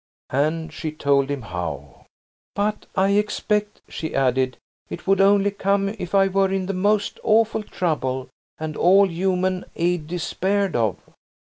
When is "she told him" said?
0.73-1.43